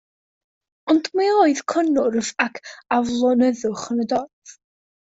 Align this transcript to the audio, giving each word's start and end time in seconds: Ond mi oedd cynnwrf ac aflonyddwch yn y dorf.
Ond 0.93 1.09
mi 1.19 1.27
oedd 1.41 1.61
cynnwrf 1.75 2.33
ac 2.49 2.59
aflonyddwch 2.99 3.89
yn 3.97 4.07
y 4.09 4.11
dorf. 4.17 4.61